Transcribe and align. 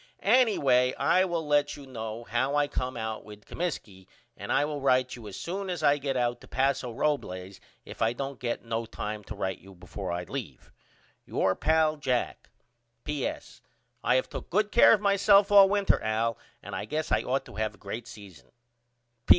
Anyway 0.23 0.95
I 0.95 1.25
will 1.25 1.45
let 1.47 1.77
you 1.77 1.85
know 1.85 2.23
how 2.23 2.55
I 2.55 2.67
come 2.67 2.97
out 2.97 3.23
with 3.23 3.45
Comiskey 3.45 4.07
and 4.35 4.51
I 4.51 4.65
will 4.65 4.81
write 4.81 5.15
you 5.15 5.27
as 5.27 5.37
soon 5.37 5.69
as 5.69 5.83
I 5.83 5.99
get 5.99 6.17
out 6.17 6.41
to 6.41 6.47
Paso 6.47 6.91
Robles 6.91 7.59
if 7.85 8.01
I 8.01 8.11
don't 8.13 8.39
get 8.39 8.65
no 8.65 8.87
time 8.87 9.23
to 9.25 9.35
write 9.35 9.59
you 9.59 9.75
before 9.75 10.11
I 10.11 10.23
leave. 10.23 10.71
Your 11.23 11.53
pal, 11.53 11.97
JACK. 11.97 12.49
P.S. 13.03 13.61
I 14.03 14.15
have 14.15 14.27
took 14.27 14.49
good 14.49 14.71
care 14.71 14.91
of 14.93 15.01
myself 15.01 15.51
all 15.51 15.69
winter 15.69 16.01
Al 16.01 16.35
and 16.63 16.75
I 16.75 16.85
guess 16.85 17.11
I 17.11 17.21
ought 17.21 17.45
to 17.45 17.57
have 17.57 17.75
a 17.75 17.77
great 17.77 18.07
season. 18.07 18.47